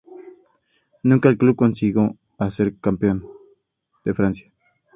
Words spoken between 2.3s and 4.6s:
a ser Campeón de Francia.